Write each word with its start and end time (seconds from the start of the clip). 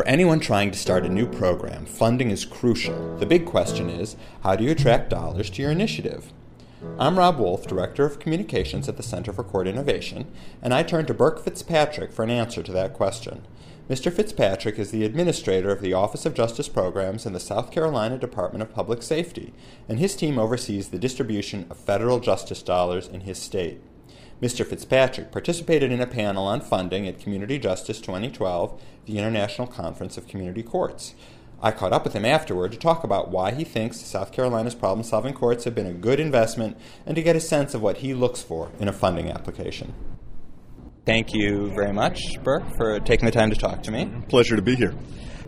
For 0.00 0.08
anyone 0.08 0.40
trying 0.40 0.70
to 0.70 0.78
start 0.78 1.04
a 1.04 1.10
new 1.10 1.26
program, 1.26 1.84
funding 1.84 2.30
is 2.30 2.46
crucial. 2.46 3.18
The 3.18 3.26
big 3.26 3.44
question 3.44 3.90
is 3.90 4.16
how 4.42 4.56
do 4.56 4.64
you 4.64 4.70
attract 4.70 5.10
dollars 5.10 5.50
to 5.50 5.60
your 5.60 5.70
initiative? 5.70 6.32
I'm 6.98 7.18
Rob 7.18 7.38
Wolf, 7.38 7.66
Director 7.66 8.06
of 8.06 8.18
Communications 8.18 8.88
at 8.88 8.96
the 8.96 9.02
Center 9.02 9.30
for 9.30 9.44
Court 9.44 9.68
Innovation, 9.68 10.24
and 10.62 10.72
I 10.72 10.84
turn 10.84 11.04
to 11.04 11.12
Burke 11.12 11.44
Fitzpatrick 11.44 12.12
for 12.12 12.22
an 12.22 12.30
answer 12.30 12.62
to 12.62 12.72
that 12.72 12.94
question. 12.94 13.46
Mr. 13.90 14.10
Fitzpatrick 14.10 14.78
is 14.78 14.90
the 14.90 15.04
administrator 15.04 15.68
of 15.68 15.82
the 15.82 15.92
Office 15.92 16.24
of 16.24 16.32
Justice 16.32 16.70
Programs 16.70 17.26
in 17.26 17.34
the 17.34 17.38
South 17.38 17.70
Carolina 17.70 18.16
Department 18.16 18.62
of 18.62 18.72
Public 18.72 19.02
Safety, 19.02 19.52
and 19.86 19.98
his 19.98 20.16
team 20.16 20.38
oversees 20.38 20.88
the 20.88 20.98
distribution 20.98 21.66
of 21.68 21.76
federal 21.76 22.20
justice 22.20 22.62
dollars 22.62 23.06
in 23.06 23.20
his 23.20 23.36
state. 23.36 23.82
Mr. 24.40 24.66
Fitzpatrick 24.66 25.30
participated 25.30 25.92
in 25.92 26.00
a 26.00 26.06
panel 26.06 26.46
on 26.46 26.62
funding 26.62 27.06
at 27.06 27.18
Community 27.18 27.58
Justice 27.58 28.00
2012, 28.00 28.80
the 29.04 29.18
International 29.18 29.66
Conference 29.66 30.16
of 30.16 30.26
Community 30.26 30.62
Courts. 30.62 31.14
I 31.62 31.72
caught 31.72 31.92
up 31.92 32.04
with 32.04 32.14
him 32.14 32.24
afterward 32.24 32.72
to 32.72 32.78
talk 32.78 33.04
about 33.04 33.30
why 33.30 33.52
he 33.52 33.64
thinks 33.64 34.00
South 34.00 34.32
Carolina's 34.32 34.74
problem 34.74 35.04
solving 35.04 35.34
courts 35.34 35.64
have 35.64 35.74
been 35.74 35.86
a 35.86 35.92
good 35.92 36.18
investment 36.18 36.78
and 37.04 37.14
to 37.16 37.22
get 37.22 37.36
a 37.36 37.40
sense 37.40 37.74
of 37.74 37.82
what 37.82 37.98
he 37.98 38.14
looks 38.14 38.42
for 38.42 38.70
in 38.80 38.88
a 38.88 38.94
funding 38.94 39.30
application. 39.30 39.92
Thank 41.04 41.34
you 41.34 41.70
very 41.74 41.92
much, 41.92 42.42
Burke, 42.42 42.76
for 42.76 42.98
taking 43.00 43.26
the 43.26 43.32
time 43.32 43.50
to 43.50 43.56
talk 43.56 43.82
to 43.82 43.90
me. 43.90 44.10
Pleasure 44.28 44.56
to 44.56 44.62
be 44.62 44.74
here. 44.74 44.94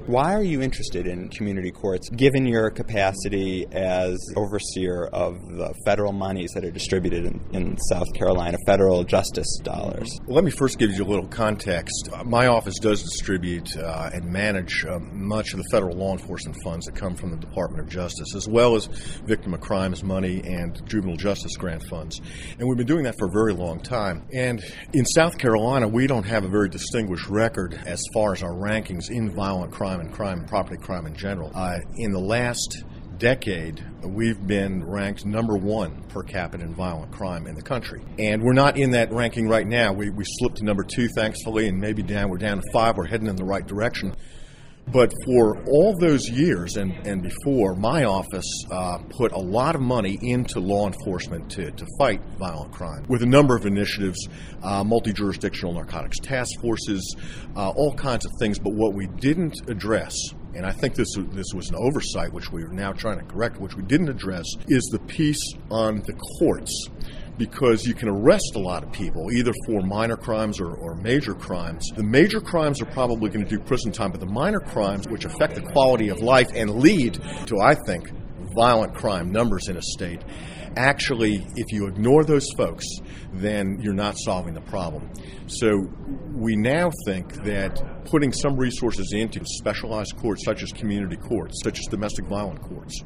Why 0.06 0.34
are 0.34 0.42
you 0.42 0.62
interested 0.62 1.06
in 1.06 1.28
community 1.28 1.70
courts, 1.70 2.08
given 2.10 2.44
your 2.44 2.70
capacity 2.70 3.66
as 3.70 4.18
overseer 4.36 5.06
of 5.12 5.34
the 5.48 5.72
federal 5.84 6.12
monies 6.12 6.50
that 6.54 6.64
are 6.64 6.72
distributed 6.72 7.24
in, 7.24 7.40
in 7.52 7.78
South 7.88 8.12
Carolina, 8.12 8.58
federal 8.66 9.04
justice 9.04 9.60
dollars? 9.62 10.18
Let 10.26 10.42
me 10.42 10.50
first 10.50 10.80
give 10.80 10.90
you 10.90 11.04
a 11.04 11.06
little 11.06 11.28
context. 11.28 12.08
My 12.24 12.48
office 12.48 12.80
does 12.80 13.04
distribute 13.04 13.76
uh, 13.76 14.10
and 14.12 14.24
manage 14.24 14.84
uh, 14.84 14.98
much 14.98 15.52
of 15.52 15.58
the 15.58 15.68
federal 15.70 15.96
law 15.96 16.12
enforcement 16.12 16.58
funds 16.64 16.86
that 16.86 16.96
come 16.96 17.14
from 17.14 17.30
the 17.30 17.36
Department 17.36 17.84
of 17.84 17.88
Justice, 17.88 18.34
as 18.34 18.48
well 18.48 18.74
as 18.74 18.86
victim 19.24 19.54
of 19.54 19.60
crimes 19.60 20.02
money 20.02 20.42
and 20.44 20.84
juvenile 20.84 21.16
justice 21.16 21.56
grant 21.56 21.84
funds. 21.84 22.20
And 22.58 22.68
we've 22.68 22.76
been 22.76 22.88
doing 22.88 23.04
that 23.04 23.14
for 23.18 23.28
a 23.28 23.32
very 23.32 23.52
long 23.52 23.78
time. 23.78 24.26
And 24.32 24.64
in 24.94 25.06
South 25.06 25.38
Carolina, 25.38 25.86
we 25.86 26.08
don't 26.08 26.26
have 26.26 26.44
a 26.44 26.48
very 26.48 26.68
distinguished 26.68 27.28
record 27.28 27.80
as 27.86 28.02
far 28.12 28.32
as 28.32 28.42
our 28.42 28.52
rankings 28.52 29.08
in 29.08 29.30
violent 29.30 29.70
crime 29.70 29.91
crime 29.92 30.06
and 30.06 30.14
crime 30.14 30.38
and 30.38 30.48
property 30.48 30.76
crime 30.78 31.06
in 31.06 31.14
general. 31.14 31.50
Uh, 31.54 31.78
in 31.96 32.12
the 32.12 32.18
last 32.18 32.84
decade, 33.18 33.84
we've 34.02 34.46
been 34.46 34.82
ranked 34.82 35.26
number 35.26 35.54
one 35.54 36.02
per 36.08 36.22
capita 36.22 36.64
in 36.64 36.74
violent 36.74 37.12
crime 37.12 37.46
in 37.46 37.54
the 37.54 37.62
country. 37.62 38.02
And 38.18 38.42
we're 38.42 38.54
not 38.54 38.78
in 38.78 38.92
that 38.92 39.12
ranking 39.12 39.48
right 39.48 39.66
now. 39.66 39.92
We, 39.92 40.08
we 40.08 40.24
slipped 40.24 40.56
to 40.56 40.64
number 40.64 40.82
two, 40.82 41.08
thankfully, 41.14 41.68
and 41.68 41.78
maybe 41.78 42.02
down, 42.02 42.30
we're 42.30 42.38
down 42.38 42.56
to 42.56 42.62
five. 42.72 42.96
We're 42.96 43.06
heading 43.06 43.26
in 43.26 43.36
the 43.36 43.44
right 43.44 43.66
direction. 43.66 44.14
But 44.88 45.12
for 45.24 45.62
all 45.66 45.96
those 45.96 46.28
years 46.28 46.76
and, 46.76 46.92
and 47.06 47.22
before, 47.22 47.74
my 47.74 48.04
office 48.04 48.46
uh, 48.70 48.98
put 49.10 49.32
a 49.32 49.38
lot 49.38 49.74
of 49.74 49.80
money 49.80 50.18
into 50.20 50.60
law 50.60 50.86
enforcement 50.86 51.50
to, 51.52 51.70
to 51.70 51.86
fight 51.98 52.20
violent 52.38 52.72
crime 52.72 53.04
with 53.08 53.22
a 53.22 53.26
number 53.26 53.56
of 53.56 53.64
initiatives, 53.64 54.28
uh, 54.62 54.84
multi 54.84 55.12
jurisdictional 55.12 55.72
narcotics 55.72 56.18
task 56.18 56.50
forces, 56.60 57.16
uh, 57.56 57.70
all 57.70 57.94
kinds 57.94 58.26
of 58.26 58.32
things. 58.38 58.58
But 58.58 58.74
what 58.74 58.92
we 58.92 59.06
didn't 59.06 59.54
address 59.68 60.14
and 60.54 60.66
I 60.66 60.72
think 60.72 60.94
this 60.94 61.08
this 61.32 61.54
was 61.54 61.70
an 61.70 61.76
oversight, 61.76 62.32
which 62.32 62.52
we 62.52 62.62
are 62.62 62.68
now 62.68 62.92
trying 62.92 63.18
to 63.18 63.24
correct, 63.24 63.58
which 63.58 63.74
we 63.74 63.82
didn't 63.82 64.10
address, 64.10 64.44
is 64.68 64.82
the 64.92 64.98
piece 64.98 65.40
on 65.70 66.02
the 66.06 66.12
courts 66.38 66.88
because 67.38 67.84
you 67.84 67.94
can 67.94 68.08
arrest 68.08 68.52
a 68.54 68.58
lot 68.58 68.82
of 68.82 68.92
people, 68.92 69.32
either 69.32 69.52
for 69.66 69.82
minor 69.82 70.16
crimes 70.16 70.60
or, 70.60 70.74
or 70.74 70.94
major 70.96 71.34
crimes. 71.34 71.86
The 71.94 72.02
major 72.02 72.40
crimes 72.40 72.80
are 72.82 72.86
probably 72.86 73.30
going 73.30 73.44
to 73.44 73.50
do 73.50 73.58
prison 73.58 73.92
time, 73.92 74.10
but 74.10 74.20
the 74.20 74.26
minor 74.26 74.60
crimes, 74.60 75.08
which 75.08 75.24
affect 75.24 75.54
the 75.54 75.62
quality 75.62 76.08
of 76.08 76.20
life 76.20 76.48
and 76.54 76.70
lead 76.76 77.14
to, 77.46 77.58
I 77.60 77.74
think, 77.86 78.10
violent 78.54 78.94
crime 78.94 79.30
numbers 79.30 79.68
in 79.68 79.76
a 79.76 79.82
state, 79.82 80.20
actually, 80.76 81.46
if 81.56 81.72
you 81.72 81.86
ignore 81.86 82.24
those 82.24 82.46
folks, 82.56 82.86
then 83.32 83.78
you're 83.80 83.94
not 83.94 84.16
solving 84.18 84.54
the 84.54 84.60
problem. 84.60 85.10
So 85.46 85.88
we 86.34 86.56
now 86.56 86.90
think 87.06 87.32
that 87.44 88.04
putting 88.06 88.32
some 88.32 88.56
resources 88.56 89.12
into 89.12 89.40
specialized 89.44 90.16
courts, 90.16 90.44
such 90.44 90.62
as 90.62 90.72
community 90.72 91.16
courts, 91.16 91.60
such 91.62 91.78
as 91.78 91.86
domestic 91.86 92.26
violence 92.26 92.60
courts, 92.66 93.02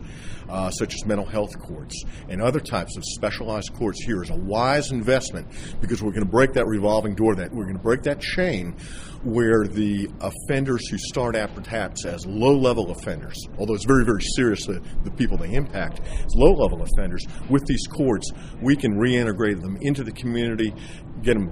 uh, 0.49 0.71
such 0.71 0.95
as 0.95 1.05
mental 1.05 1.27
health 1.27 1.59
courts, 1.59 2.05
and 2.29 2.41
other 2.41 2.61
types 2.61 2.97
of 2.97 3.05
specialized 3.05 3.73
courts 3.75 4.03
here 4.05 4.23
is 4.23 4.31
a 4.31 4.37
wise 4.37 4.91
investment 4.91 5.47
because 5.81 6.03
we're 6.03 6.13
going 6.13 6.25
to 6.25 6.31
break 6.31 6.53
that 6.53 6.67
revolving 6.67 7.15
door, 7.15 7.35
that 7.35 7.53
we're 7.53 7.65
going 7.65 7.77
to 7.77 7.83
break 7.83 8.03
that 8.03 8.21
chain 8.21 8.75
where 9.23 9.67
the 9.67 10.09
offenders 10.21 10.87
who 10.89 10.97
start 10.99 11.35
out 11.35 11.53
perhaps 11.55 12.05
as 12.05 12.25
low 12.27 12.57
level 12.57 12.91
offenders, 12.93 13.37
although 13.59 13.75
it's 13.75 13.85
very, 13.85 14.05
very 14.05 14.23
serious, 14.37 14.67
the, 14.67 14.81
the 15.03 15.11
people 15.11 15.37
they 15.37 15.53
impact, 15.53 16.01
low 16.35 16.53
level 16.53 16.83
offenders, 16.83 17.27
with 17.57 17.67
these 17.67 17.87
courts, 17.87 18.31
we 18.61 18.77
can 18.77 18.97
reintegrate 18.97 19.63
them 19.63 19.79
into 19.81 20.05
the 20.05 20.13
community, 20.13 20.75
get 21.23 21.39
them 21.39 21.51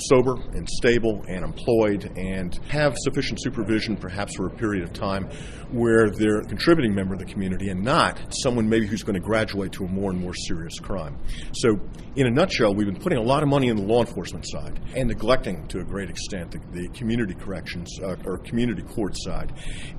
sober 0.00 0.34
and 0.52 0.68
stable 0.68 1.24
and 1.28 1.44
employed 1.44 2.10
and 2.16 2.58
have 2.68 2.94
sufficient 2.98 3.40
supervision 3.42 3.96
perhaps 3.96 4.34
for 4.36 4.46
a 4.46 4.50
period 4.50 4.84
of 4.84 4.92
time 4.92 5.28
where 5.70 6.10
they're 6.10 6.40
a 6.40 6.44
contributing 6.44 6.94
member 6.94 7.14
of 7.14 7.20
the 7.20 7.26
community 7.26 7.68
and 7.68 7.82
not 7.82 8.18
someone 8.30 8.68
maybe 8.68 8.86
who's 8.86 9.02
going 9.02 9.14
to 9.14 9.20
graduate 9.20 9.72
to 9.72 9.84
a 9.84 9.88
more 9.88 10.10
and 10.10 10.20
more 10.20 10.34
serious 10.34 10.78
crime. 10.78 11.18
So, 11.52 11.78
in 12.16 12.26
a 12.26 12.30
nutshell, 12.30 12.74
we've 12.74 12.86
been 12.86 13.00
putting 13.00 13.18
a 13.18 13.22
lot 13.22 13.42
of 13.42 13.48
money 13.48 13.68
in 13.68 13.76
the 13.76 13.82
law 13.82 14.00
enforcement 14.00 14.46
side 14.48 14.80
and 14.94 15.08
neglecting 15.08 15.66
to 15.68 15.80
a 15.80 15.84
great 15.84 16.10
extent 16.10 16.50
the, 16.50 16.60
the 16.72 16.88
community 16.88 17.34
corrections 17.34 17.98
uh, 18.02 18.16
or 18.24 18.38
community 18.38 18.82
court 18.82 19.16
side. 19.16 19.52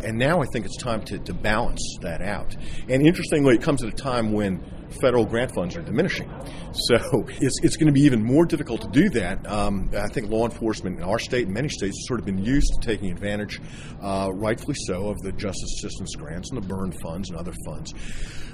And 0.04 0.18
now 0.18 0.42
I 0.42 0.46
think 0.52 0.66
it's 0.66 0.78
time 0.78 1.04
to, 1.06 1.20
to 1.20 1.34
balance 1.34 1.98
that 2.02 2.22
out. 2.22 2.56
And 2.90 3.06
interestingly, 3.06 3.56
it 3.56 3.62
comes 3.62 3.84
at 3.84 3.90
a 3.90 3.96
time 3.96 4.34
when 4.34 4.64
federal 5.02 5.26
grant 5.26 5.54
funds 5.54 5.76
are 5.76 5.82
diminishing. 5.82 6.30
So 6.74 7.26
it's, 7.28 7.60
it's 7.64 7.78
going 7.78 7.88
to 7.88 7.94
be 7.94 8.02
even 8.02 8.24
more 8.24 8.46
difficult 8.46 8.82
to 8.82 8.88
do 8.90 9.10
that. 9.10 9.46
Um, 9.48 9.90
I 9.96 10.08
think 10.08 10.30
law 10.30 10.46
enforcement 10.46 10.98
in 10.98 11.04
our 11.04 11.20
state 11.20 11.46
and 11.46 11.54
many 11.54 11.70
states 11.70 11.98
has 11.98 12.08
sort 12.08 12.20
of 12.20 12.26
been 12.26 12.44
used 12.44 12.74
to 12.74 12.88
taking 12.88 13.12
advantage, 13.12 13.62
uh, 14.02 14.30
rightfully 14.34 14.76
so, 14.86 15.10
of 15.10 15.18
the 15.22 15.32
justice 15.32 15.80
assistance 15.80 16.16
grants 16.16 16.52
and 16.52 16.62
the 16.62 16.68
Byrne 16.68 16.92
funds 16.92 17.30
and 17.30 17.38
other 17.38 17.54
funds. 17.66 17.94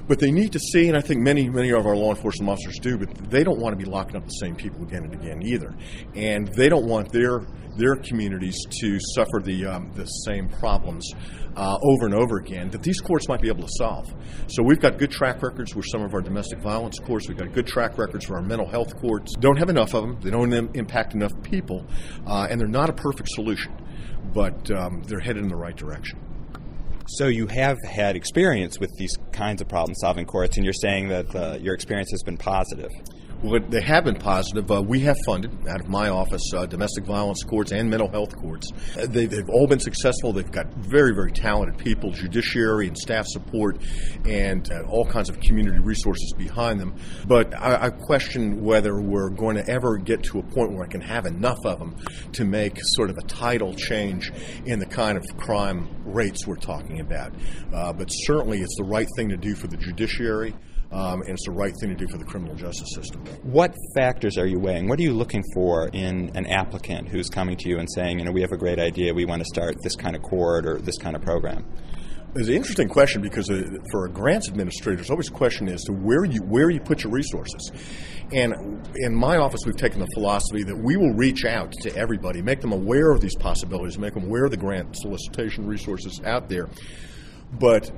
But 0.08 0.20
they 0.20 0.32
need 0.32 0.52
to 0.52 0.60
see, 0.60 0.88
and 0.88 0.96
I 0.96 1.02
think 1.02 1.22
many, 1.22 1.50
many 1.50 1.72
of 1.72 1.86
our 1.86 1.96
law 1.96 2.12
enforcement 2.12 2.50
officers 2.50 2.78
do, 2.80 2.98
but 2.98 3.30
they 3.30 3.44
don't 3.44 3.60
want 3.60 3.78
to 3.78 3.84
be 3.84 3.90
locking 3.90 4.16
up 4.16 4.24
the 4.24 4.30
same 4.30 4.56
people 4.56 4.84
again 4.84 5.04
and 5.04 5.14
again 5.14 5.42
either. 5.42 5.74
And 6.14 6.48
they 6.50 6.70
don't 6.70 6.86
want 6.86 7.12
their 7.12 7.42
their 7.78 7.96
communities 7.98 8.56
to 8.82 8.98
suffer 9.16 9.42
the 9.42 9.66
um, 9.66 9.92
the 9.96 10.06
same 10.06 10.48
problems 10.48 11.12
uh, 11.56 11.78
over 11.82 12.06
and 12.06 12.14
over 12.14 12.38
again 12.38 12.70
that 12.70 12.84
these 12.84 13.02
courts 13.02 13.28
might 13.28 13.42
be 13.42 13.48
able 13.48 13.64
to 13.64 13.74
solve. 13.78 14.14
So 14.48 14.64
we've 14.64 14.80
got 14.80 14.98
good 14.98 15.12
track 15.12 15.42
records 15.42 15.76
with 15.76 15.86
some 15.92 16.02
of 16.02 16.14
our 16.14 16.22
domestic 16.22 16.60
violence 16.60 17.00
courts. 17.00 17.28
We've 17.28 17.38
got 17.38 17.52
good 17.54 17.68
track 17.68 17.98
records 17.98 18.26
for 18.26 18.36
our 18.36 18.42
mental 18.42 18.68
health 18.68 18.96
courts. 18.98 19.34
Don't 19.40 19.58
have 19.58 19.70
enough 19.70 19.94
of 19.94 20.04
them. 20.04 20.20
They 20.22 20.30
don't 20.30 20.54
impact 20.76 21.16
enough 21.16 21.34
people, 21.44 21.86
uh, 22.28 22.48
and 22.50 22.60
they're 22.60 22.68
not 22.68 22.90
a 22.90 22.94
perfect 22.94 23.30
solution, 23.30 23.74
but 24.34 24.70
um, 24.72 25.02
they're 25.04 25.20
headed 25.20 25.44
in 25.44 25.50
the 25.50 25.56
right 25.56 25.76
direction. 25.76 26.20
So 27.08 27.28
you 27.28 27.46
have 27.48 27.78
had 27.84 28.16
experience 28.16 28.80
with 28.80 28.96
these 28.98 29.16
kinds 29.32 29.62
of 29.62 29.68
problem-solving 29.68 30.26
courts, 30.26 30.58
and 30.58 30.66
you're 30.66 30.74
saying 30.74 31.10
that 31.10 31.36
uh, 31.36 31.58
your 31.62 31.76
experience 31.76 32.10
has 32.12 32.24
been 32.24 32.38
positive. 32.38 32.90
Well, 33.44 33.60
they 33.70 33.82
have 33.82 34.06
been 34.06 34.16
positive. 34.16 34.72
Uh, 34.72 34.82
we 34.82 35.02
have 35.02 35.18
funded 35.26 35.68
out 35.68 35.82
of 35.82 35.90
my 35.90 36.10
office 36.10 36.42
uh, 36.56 36.66
domestic 36.66 37.06
violence 37.06 37.44
courts 37.44 37.72
and 37.72 37.90
mental 37.90 38.10
health 38.10 38.36
courts. 38.36 38.72
Uh, 38.98 39.06
they, 39.08 39.28
have 39.28 39.50
all 39.50 39.68
been 39.68 39.80
successful. 39.80 40.32
They've 40.32 40.50
got 40.50 40.74
very, 40.76 41.14
very 41.14 41.32
talented 41.32 41.78
people, 41.78 42.12
judiciary 42.12 42.88
and 42.88 42.98
staff 42.98 43.26
support, 43.28 43.78
and 44.24 44.72
uh, 44.72 44.84
all 44.90 45.06
kinds 45.06 45.30
of 45.30 45.40
community 45.42 45.80
resources 45.80 46.34
behind 46.38 46.80
them. 46.80 46.96
But 47.28 47.54
I, 47.54 47.88
I, 47.88 47.90
question 47.90 48.64
whether 48.64 49.00
we're 49.00 49.30
going 49.30 49.58
to 49.58 49.70
ever 49.70 49.98
get 49.98 50.24
to 50.24 50.40
a 50.40 50.44
point 50.44 50.72
where 50.72 50.84
I 50.84 50.88
can 50.88 51.02
have 51.02 51.26
enough 51.26 51.64
of 51.66 51.78
them 51.80 51.98
to 52.34 52.46
make 52.46 52.78
sort 52.96 53.10
of 53.10 53.18
a 53.18 53.24
tidal 53.24 53.74
change 53.74 54.32
in 54.66 54.80
the 54.80 54.86
kind 54.86 55.18
of 55.18 55.26
crime 55.38 55.88
rates 56.06 56.48
we're 56.48 56.56
talking 56.56 57.02
about. 57.02 57.34
Uh, 57.74 57.92
but 57.92 58.08
certainly, 58.08 58.62
it's 58.62 58.78
the 58.78 58.86
right 58.86 59.08
thing 59.18 59.30
to 59.30 59.38
do 59.38 59.56
for 59.56 59.68
the 59.68 59.78
judiciary 59.78 60.56
um, 60.96 61.22
and 61.22 61.32
it's 61.32 61.46
the 61.46 61.52
right 61.52 61.74
thing 61.82 61.90
to 61.90 61.96
do 61.96 62.08
for 62.08 62.18
the 62.18 62.24
criminal 62.24 62.56
justice 62.56 62.88
system. 62.96 63.22
What 63.44 63.76
factors 63.96 64.38
are 64.38 64.48
you 64.48 64.60
weighing? 64.60 64.88
What 64.88 64.98
are 64.98 65.04
you 65.04 65.14
looking 65.14 65.44
for 65.54 65.90
in 65.90 66.32
an 66.36 66.46
applicant 66.46 67.10
who's 67.10 67.30
coming 67.30 67.58
to 67.58 67.70
you 67.70 67.80
and 67.80 67.92
saying, 67.92 68.20
you 68.20 68.26
know, 68.26 68.32
we 68.32 68.42
have 68.42 68.54
a 68.54 68.58
great 68.58 68.80
idea, 68.80 69.14
we 69.14 69.26
want 69.26 69.42
to 69.42 69.46
start 69.46 69.76
this 69.84 69.96
kind 69.96 70.16
of 70.16 70.22
court 70.22 70.66
or 70.66 70.78
this 70.80 70.98
kind 70.98 71.16
of 71.16 71.22
program? 71.22 71.66
It's 72.38 72.48
an 72.50 72.54
interesting 72.54 72.90
question 72.90 73.22
because 73.22 73.50
uh, 73.50 73.64
for 73.92 74.06
a 74.06 74.10
grants 74.10 74.48
administrator, 74.50 74.98
there's 74.98 75.10
always 75.10 75.30
a 75.30 75.34
question 75.34 75.70
as 75.70 75.84
to 75.84 75.94
where 75.94 76.26
you 76.26 76.42
where 76.42 76.70
you 76.70 76.82
put 76.82 77.04
your 77.04 77.12
resources. 77.12 77.72
And 78.34 78.86
in 78.96 79.16
my 79.16 79.38
office, 79.38 79.62
we've 79.66 79.78
taken 79.78 80.00
the 80.00 80.08
philosophy 80.14 80.64
that 80.64 80.78
we 80.78 80.98
will 80.98 81.14
reach 81.14 81.46
out 81.46 81.72
to 81.84 81.96
everybody, 81.96 82.42
make 82.42 82.60
them 82.60 82.74
aware 82.74 83.12
of 83.12 83.22
these 83.22 83.36
possibilities, 83.36 83.98
make 83.98 84.14
them 84.14 84.26
aware 84.26 84.46
of 84.46 84.52
the 84.52 84.58
grant 84.58 84.98
solicitation 84.98 85.66
resources 85.66 86.22
out 86.26 86.50
there. 86.50 86.68
But 87.54 87.90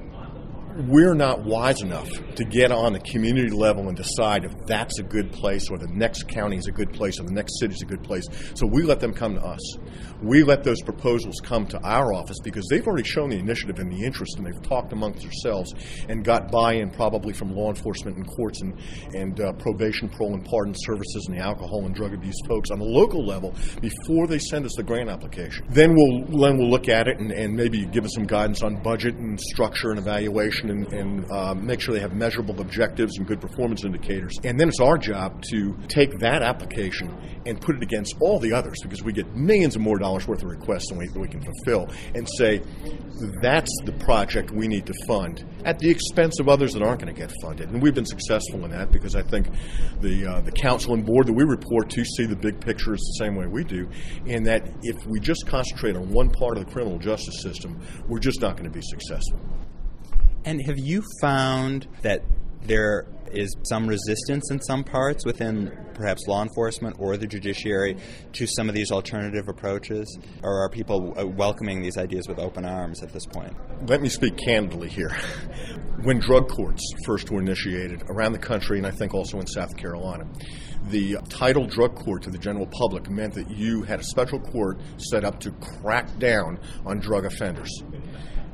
we're 0.77 1.15
not 1.15 1.43
wise 1.43 1.81
enough 1.81 2.09
to 2.35 2.43
get 2.43 2.71
on 2.71 2.93
the 2.93 2.99
community 2.99 3.49
level 3.49 3.87
and 3.87 3.97
decide 3.97 4.45
if 4.45 4.53
that's 4.67 4.99
a 4.99 5.03
good 5.03 5.31
place 5.31 5.69
or 5.71 5.77
the 5.77 5.87
next 5.87 6.27
county 6.27 6.57
is 6.57 6.67
a 6.67 6.71
good 6.71 6.93
place 6.93 7.19
or 7.19 7.23
the 7.23 7.33
next 7.33 7.59
city 7.59 7.73
is 7.73 7.81
a 7.81 7.85
good 7.85 8.03
place. 8.03 8.25
So 8.53 8.67
we 8.67 8.83
let 8.83 8.99
them 8.99 9.13
come 9.13 9.35
to 9.35 9.41
us. 9.41 9.77
We 10.21 10.43
let 10.43 10.63
those 10.63 10.81
proposals 10.81 11.39
come 11.43 11.65
to 11.67 11.79
our 11.83 12.13
office 12.13 12.37
because 12.43 12.65
they've 12.69 12.85
already 12.85 13.07
shown 13.07 13.29
the 13.29 13.37
initiative 13.37 13.79
and 13.79 13.91
the 13.91 14.03
interest 14.03 14.37
and 14.37 14.45
they've 14.45 14.61
talked 14.61 14.93
amongst 14.93 15.21
themselves 15.21 15.73
and 16.09 16.23
got 16.23 16.51
buy-in 16.51 16.91
probably 16.91 17.33
from 17.33 17.55
law 17.55 17.69
enforcement 17.69 18.17
and 18.17 18.27
courts 18.27 18.61
and, 18.61 18.79
and 19.15 19.39
uh, 19.39 19.53
probation, 19.53 20.09
parole, 20.09 20.33
and 20.33 20.45
pardon 20.45 20.73
services 20.75 21.25
and 21.27 21.37
the 21.37 21.41
alcohol 21.41 21.85
and 21.85 21.95
drug 21.95 22.13
abuse 22.13 22.37
folks 22.47 22.69
on 22.71 22.79
the 22.79 22.85
local 22.85 23.25
level 23.25 23.53
before 23.81 24.27
they 24.27 24.39
send 24.39 24.65
us 24.65 24.73
the 24.75 24.83
grant 24.83 25.09
application. 25.09 25.65
Then 25.69 25.95
we'll 25.95 26.39
then 26.39 26.57
we'll 26.57 26.69
look 26.69 26.87
at 26.87 27.07
it 27.07 27.19
and, 27.19 27.31
and 27.31 27.55
maybe 27.55 27.85
give 27.85 28.05
us 28.05 28.13
some 28.13 28.25
guidance 28.25 28.61
on 28.63 28.81
budget 28.81 29.15
and 29.15 29.39
structure 29.39 29.89
and 29.89 29.99
evaluation 29.99 30.66
and, 30.69 30.93
and 30.93 31.31
uh, 31.31 31.53
make 31.55 31.81
sure 31.81 31.93
they 31.93 32.01
have 32.01 32.15
measurable 32.15 32.59
objectives 32.61 33.17
and 33.17 33.27
good 33.27 33.41
performance 33.41 33.83
indicators. 33.83 34.33
And 34.43 34.59
then 34.59 34.69
it's 34.69 34.79
our 34.79 34.97
job 34.97 35.41
to 35.51 35.77
take 35.87 36.19
that 36.19 36.41
application 36.41 37.15
and 37.45 37.59
put 37.59 37.75
it 37.75 37.83
against 37.83 38.15
all 38.19 38.39
the 38.39 38.53
others 38.53 38.77
because 38.83 39.03
we 39.03 39.13
get 39.13 39.35
millions 39.35 39.75
of 39.75 39.81
more 39.81 39.97
dollars 39.97 40.27
worth 40.27 40.43
of 40.43 40.49
requests 40.49 40.89
than 40.89 40.97
we, 40.97 41.07
we 41.15 41.27
can 41.27 41.41
fulfill 41.41 41.89
and 42.15 42.27
say 42.37 42.61
that's 43.41 43.71
the 43.85 43.93
project 43.93 44.51
we 44.51 44.67
need 44.67 44.85
to 44.85 44.93
fund 45.07 45.45
at 45.65 45.79
the 45.79 45.89
expense 45.89 46.39
of 46.39 46.47
others 46.47 46.73
that 46.73 46.81
aren't 46.81 47.01
going 47.01 47.13
to 47.13 47.19
get 47.19 47.31
funded. 47.41 47.69
And 47.69 47.81
we've 47.81 47.95
been 47.95 48.05
successful 48.05 48.63
in 48.65 48.71
that 48.71 48.91
because 48.91 49.15
I 49.15 49.21
think 49.23 49.47
the 50.01 50.25
uh, 50.25 50.41
the 50.41 50.51
council 50.51 50.93
and 50.93 51.05
board 51.05 51.27
that 51.27 51.33
we 51.33 51.43
report 51.43 51.89
to 51.91 52.05
see 52.05 52.25
the 52.25 52.35
big 52.35 52.59
picture 52.59 52.93
is 52.93 52.99
the 52.99 53.25
same 53.25 53.35
way 53.35 53.47
we 53.47 53.63
do, 53.63 53.89
and 54.25 54.45
that 54.45 54.67
if 54.83 55.05
we 55.07 55.19
just 55.19 55.45
concentrate 55.47 55.95
on 55.95 56.09
one 56.09 56.29
part 56.29 56.57
of 56.57 56.65
the 56.65 56.71
criminal 56.71 56.99
justice 56.99 57.41
system, 57.41 57.79
we're 58.07 58.19
just 58.19 58.41
not 58.41 58.55
going 58.55 58.69
to 58.69 58.73
be 58.73 58.81
successful. 58.81 59.39
And 60.45 60.61
have 60.65 60.77
you 60.77 61.03
found 61.21 61.87
that 62.01 62.23
there 62.63 63.07
is 63.31 63.55
some 63.63 63.87
resistance 63.87 64.51
in 64.51 64.61
some 64.61 64.83
parts 64.83 65.25
within 65.25 65.71
perhaps 65.93 66.27
law 66.27 66.43
enforcement 66.43 66.95
or 66.99 67.17
the 67.17 67.27
judiciary 67.27 67.97
to 68.33 68.45
some 68.45 68.69
of 68.69 68.75
these 68.75 68.91
alternative 68.91 69.47
approaches? 69.47 70.17
Or 70.43 70.63
are 70.63 70.69
people 70.69 71.13
uh, 71.17 71.25
welcoming 71.25 71.81
these 71.81 71.97
ideas 71.97 72.27
with 72.27 72.39
open 72.39 72.65
arms 72.65 73.03
at 73.03 73.11
this 73.11 73.25
point? 73.25 73.55
Let 73.87 74.01
me 74.01 74.09
speak 74.09 74.37
candidly 74.37 74.89
here. 74.89 75.09
When 76.03 76.19
drug 76.19 76.47
courts 76.47 76.83
first 77.05 77.31
were 77.31 77.41
initiated 77.41 78.03
around 78.07 78.33
the 78.33 78.39
country, 78.39 78.77
and 78.77 78.85
I 78.85 78.91
think 78.91 79.13
also 79.13 79.39
in 79.39 79.47
South 79.47 79.75
Carolina, 79.75 80.25
the 80.89 81.17
title 81.29 81.65
drug 81.65 81.95
court 81.95 82.23
to 82.23 82.29
the 82.29 82.37
general 82.37 82.67
public 82.67 83.09
meant 83.09 83.33
that 83.33 83.49
you 83.49 83.81
had 83.83 83.99
a 83.99 84.03
special 84.03 84.39
court 84.39 84.79
set 84.97 85.25
up 85.25 85.39
to 85.41 85.51
crack 85.51 86.17
down 86.19 86.59
on 86.85 86.99
drug 86.99 87.25
offenders. 87.25 87.83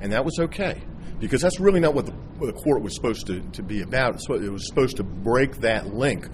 And 0.02 0.12
that 0.12 0.24
was 0.26 0.38
okay 0.40 0.82
because 1.24 1.42
that's 1.42 1.58
really 1.58 1.80
not 1.80 1.94
what 1.94 2.06
the, 2.06 2.12
what 2.38 2.48
the 2.48 2.62
court 2.62 2.81
was 2.81 2.94
supposed 2.94 3.25
to, 3.28 3.40
to 3.52 3.64
be 3.64 3.81
about. 3.81 4.20
It 4.30 4.52
was 4.52 4.68
supposed 4.68 4.98
to 4.98 5.04
break 5.04 5.56
that 5.62 5.94
link 5.94 6.28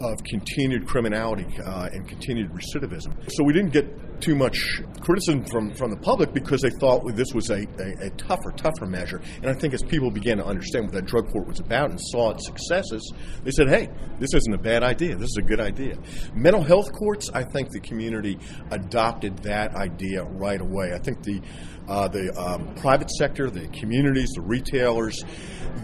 of 0.00 0.24
continued 0.24 0.84
criminality 0.84 1.46
uh, 1.64 1.88
and 1.92 2.08
continued 2.08 2.50
recidivism. 2.50 3.14
So 3.30 3.44
we 3.44 3.52
didn't 3.52 3.72
get 3.72 3.86
too 4.22 4.34
much 4.36 4.80
criticism 5.00 5.44
from, 5.44 5.74
from 5.74 5.90
the 5.90 5.96
public 5.96 6.32
because 6.32 6.62
they 6.62 6.70
thought 6.70 7.04
this 7.14 7.34
was 7.34 7.50
a, 7.50 7.66
a, 7.78 8.06
a 8.06 8.10
tougher, 8.10 8.52
tougher 8.52 8.86
measure. 8.86 9.20
And 9.42 9.50
I 9.50 9.54
think 9.54 9.74
as 9.74 9.82
people 9.82 10.10
began 10.10 10.38
to 10.38 10.46
understand 10.46 10.86
what 10.86 10.94
that 10.94 11.06
drug 11.06 11.30
court 11.30 11.48
was 11.48 11.60
about 11.60 11.90
and 11.90 12.00
saw 12.00 12.30
its 12.30 12.46
successes, 12.46 13.12
they 13.42 13.50
said, 13.50 13.68
hey, 13.68 13.90
this 14.18 14.32
isn't 14.32 14.54
a 14.54 14.58
bad 14.58 14.82
idea. 14.84 15.16
This 15.16 15.30
is 15.30 15.36
a 15.38 15.42
good 15.42 15.60
idea. 15.60 15.96
Mental 16.34 16.62
health 16.62 16.92
courts, 16.92 17.30
I 17.34 17.42
think 17.42 17.70
the 17.70 17.80
community 17.80 18.38
adopted 18.70 19.38
that 19.38 19.74
idea 19.74 20.22
right 20.22 20.60
away. 20.60 20.92
I 20.94 20.98
think 20.98 21.22
the 21.22 21.42
uh, 21.88 22.06
the 22.06 22.32
um, 22.38 22.72
private 22.76 23.10
sector, 23.10 23.50
the 23.50 23.66
communities, 23.68 24.30
the 24.36 24.40
retailers, 24.40 25.24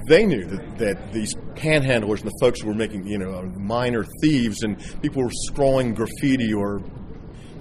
they 0.07 0.25
knew 0.25 0.45
that, 0.45 0.79
that 0.79 1.13
these 1.13 1.35
panhandlers 1.55 2.21
and 2.21 2.31
the 2.31 2.39
folks 2.41 2.61
who 2.61 2.69
were 2.69 2.75
making, 2.75 3.05
you 3.07 3.19
know, 3.19 3.43
minor 3.57 4.07
thieves 4.23 4.63
and 4.63 4.79
people 5.03 5.25
were 5.25 5.31
scrawling 5.33 5.95
graffiti 5.95 6.53
or 6.53 6.81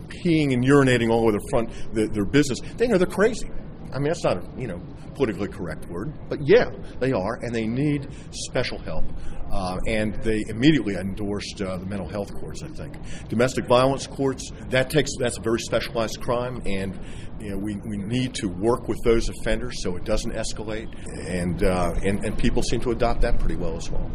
peeing 0.07 0.53
and 0.53 0.63
urinating 0.63 1.09
all 1.09 1.23
over 1.23 1.33
the 1.33 1.47
front 1.49 1.69
the, 1.93 2.07
their 2.07 2.25
business. 2.25 2.59
They 2.77 2.87
know 2.87 2.97
they're 2.97 3.07
crazy. 3.07 3.49
I 3.93 3.99
mean, 3.99 4.07
that's 4.07 4.23
not 4.23 4.37
a 4.37 4.59
you 4.59 4.67
know 4.67 4.81
politically 5.15 5.47
correct 5.47 5.87
word, 5.89 6.13
but 6.29 6.39
yeah, 6.41 6.69
they 6.99 7.11
are, 7.11 7.39
and 7.41 7.53
they 7.53 7.65
need 7.65 8.07
special 8.31 8.77
help. 8.79 9.05
Uh, 9.51 9.77
and 9.87 10.13
they 10.23 10.43
immediately 10.49 10.95
endorsed 10.95 11.61
uh, 11.61 11.77
the 11.77 11.85
mental 11.85 12.07
health 12.07 12.33
courts. 12.33 12.63
I 12.63 12.67
think 12.67 12.97
domestic 13.29 13.65
violence 13.65 14.05
courts 14.05 14.51
that 14.69 14.89
takes 14.89 15.11
that's 15.17 15.37
a 15.37 15.41
very 15.41 15.59
specialized 15.59 16.19
crime, 16.19 16.61
and 16.65 16.99
you 17.39 17.51
know, 17.51 17.57
we, 17.57 17.77
we 17.87 17.97
need 17.97 18.33
to 18.35 18.47
work 18.47 18.89
with 18.89 18.97
those 19.05 19.29
offenders 19.29 19.81
so 19.81 19.95
it 19.95 20.03
doesn't 20.03 20.33
escalate, 20.33 20.93
and, 21.29 21.63
uh, 21.63 21.93
and 22.03 22.25
and 22.25 22.37
people 22.37 22.61
seem 22.61 22.81
to 22.81 22.91
adopt 22.91 23.21
that 23.21 23.39
pretty 23.39 23.55
well 23.55 23.77
as 23.77 23.89
well. 23.89 24.11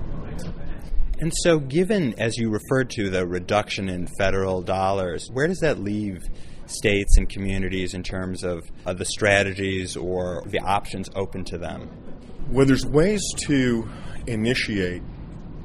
And 1.22 1.32
so, 1.44 1.60
given 1.60 2.19
as 2.19 2.36
you 2.36 2.50
referred 2.50 2.90
to 2.90 3.08
the 3.08 3.24
reduction 3.24 3.88
in 3.88 4.08
federal 4.19 4.60
dollars, 4.60 5.30
where 5.32 5.46
does 5.46 5.60
that 5.60 5.78
leave? 5.78 6.20
states 6.66 7.16
and 7.19 7.28
communities 7.28 7.92
in 7.92 8.02
terms 8.02 8.44
of 8.44 8.62
the 8.84 9.04
strategies 9.04 9.96
or 9.96 10.42
the 10.46 10.58
options 10.60 11.10
open 11.14 11.44
to 11.44 11.58
them? 11.58 11.90
Well, 12.48 12.64
there's 12.64 12.86
ways 12.86 13.20
to 13.46 13.88
initiate 14.26 15.02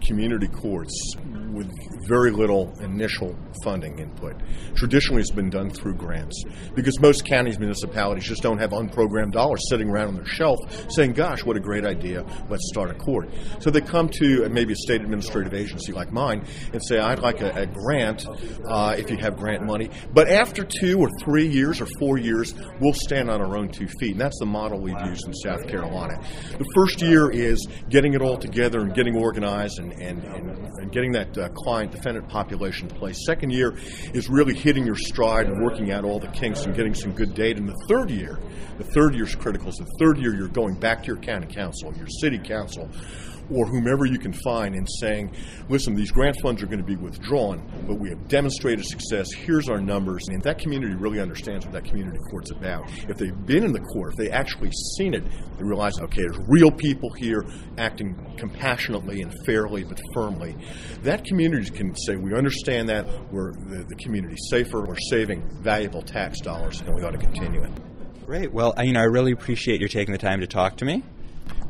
community 0.05 0.47
courts 0.47 1.15
with 1.53 1.71
very 2.07 2.31
little 2.31 2.73
initial 2.79 3.35
funding 3.63 3.99
input. 3.99 4.35
Traditionally, 4.75 5.21
it's 5.21 5.31
been 5.31 5.49
done 5.49 5.69
through 5.69 5.95
grants 5.95 6.43
because 6.75 6.99
most 6.99 7.25
counties, 7.25 7.59
municipalities 7.59 8.25
just 8.25 8.41
don't 8.41 8.59
have 8.59 8.71
unprogrammed 8.71 9.31
dollars 9.31 9.61
sitting 9.69 9.89
around 9.89 10.09
on 10.09 10.15
their 10.15 10.25
shelf 10.25 10.59
saying, 10.89 11.13
Gosh, 11.13 11.43
what 11.43 11.57
a 11.57 11.59
great 11.59 11.85
idea, 11.85 12.25
let's 12.49 12.67
start 12.69 12.91
a 12.91 12.93
court. 12.93 13.29
So 13.59 13.69
they 13.69 13.81
come 13.81 14.09
to 14.19 14.47
maybe 14.49 14.73
a 14.73 14.75
state 14.75 15.01
administrative 15.01 15.53
agency 15.53 15.91
like 15.91 16.11
mine 16.11 16.45
and 16.73 16.83
say, 16.83 16.99
I'd 16.99 17.19
like 17.19 17.41
a, 17.41 17.51
a 17.51 17.65
grant 17.65 18.25
uh, 18.69 18.95
if 18.97 19.09
you 19.09 19.17
have 19.17 19.37
grant 19.37 19.63
money. 19.63 19.89
But 20.13 20.29
after 20.29 20.63
two 20.63 20.99
or 20.99 21.09
three 21.21 21.47
years 21.47 21.81
or 21.81 21.87
four 21.99 22.17
years, 22.17 22.53
we'll 22.79 22.93
stand 22.93 23.29
on 23.29 23.41
our 23.41 23.57
own 23.57 23.69
two 23.69 23.87
feet. 23.99 24.11
And 24.11 24.21
that's 24.21 24.37
the 24.39 24.45
model 24.45 24.79
we've 24.79 25.01
used 25.05 25.27
in 25.27 25.33
South 25.33 25.67
Carolina. 25.67 26.21
The 26.57 26.69
first 26.75 27.01
year 27.01 27.29
is 27.29 27.67
getting 27.89 28.13
it 28.13 28.21
all 28.21 28.37
together 28.37 28.79
and 28.79 28.93
getting 28.93 29.15
organized 29.15 29.79
and, 29.79 29.93
and, 29.93 30.23
and, 30.23 30.49
and 30.77 30.91
getting 30.91 31.11
that 31.13 31.33
uh, 31.37 31.49
client 31.49 31.91
defendant 31.91 32.27
population 32.29 32.87
place. 32.87 33.25
Second 33.25 33.51
year 33.51 33.75
is 34.13 34.29
really 34.29 34.55
hitting 34.55 34.85
your 34.85 34.95
stride 34.95 35.47
and 35.47 35.63
working 35.63 35.91
out 35.91 36.03
all 36.03 36.19
the 36.19 36.27
kinks 36.27 36.65
and 36.65 36.75
getting 36.75 36.93
some 36.93 37.11
good 37.11 37.33
data. 37.33 37.59
And 37.59 37.69
the 37.69 37.85
third 37.87 38.09
year, 38.09 38.39
the 38.77 38.83
third 38.83 39.13
year 39.15 39.25
is 39.25 39.35
critical. 39.35 39.71
So 39.71 39.83
the 39.83 39.95
third 39.99 40.17
year, 40.17 40.35
you're 40.35 40.47
going 40.47 40.79
back 40.79 41.01
to 41.03 41.07
your 41.07 41.17
county 41.17 41.47
council, 41.53 41.93
your 41.95 42.07
city 42.07 42.39
council, 42.39 42.89
or 43.51 43.65
whomever 43.65 44.05
you 44.05 44.19
can 44.19 44.33
find 44.33 44.75
and 44.75 44.87
saying, 44.99 45.31
listen, 45.69 45.95
these 45.95 46.11
grant 46.11 46.35
funds 46.41 46.61
are 46.61 46.67
going 46.67 46.79
to 46.79 46.85
be 46.85 46.95
withdrawn, 46.95 47.65
but 47.87 47.95
we 47.95 48.09
have 48.09 48.27
demonstrated 48.27 48.85
success. 48.85 49.31
Here's 49.33 49.69
our 49.69 49.79
numbers. 49.79 50.27
And 50.27 50.41
that 50.43 50.59
community 50.59 50.95
really 50.95 51.19
understands 51.19 51.65
what 51.65 51.73
that 51.73 51.85
community 51.85 52.17
court's 52.29 52.51
about. 52.51 52.89
If 53.09 53.17
they've 53.17 53.45
been 53.45 53.63
in 53.63 53.71
the 53.71 53.79
court, 53.79 54.13
if 54.13 54.17
they 54.17 54.31
actually 54.31 54.71
seen 54.97 55.13
it, 55.13 55.23
they 55.57 55.63
realize, 55.63 55.99
okay, 55.99 56.21
there's 56.21 56.39
real 56.47 56.71
people 56.71 57.09
here 57.13 57.45
acting 57.77 58.15
compassionately 58.37 59.21
and 59.21 59.33
fairly 59.45 59.83
but 59.83 59.99
firmly. 60.13 60.55
That 61.03 61.25
community 61.25 61.69
can 61.69 61.95
say, 61.95 62.15
we 62.15 62.33
understand 62.33 62.89
that, 62.89 63.05
we're 63.31 63.53
the, 63.53 63.85
the 63.87 63.95
community 63.95 64.35
safer, 64.49 64.83
we're 64.83 64.97
saving 65.09 65.47
valuable 65.61 66.01
tax 66.01 66.41
dollars, 66.41 66.81
and 66.81 66.93
we 66.95 67.03
ought 67.03 67.11
to 67.11 67.17
continue 67.17 67.63
it. 67.63 67.71
Great. 68.25 68.51
Well, 68.51 68.73
you 68.83 68.93
know, 68.93 68.99
I 68.99 69.05
really 69.05 69.31
appreciate 69.31 69.79
you 69.79 69.87
taking 69.87 70.11
the 70.11 70.17
time 70.17 70.41
to 70.41 70.47
talk 70.47 70.77
to 70.77 70.85
me. 70.85 71.03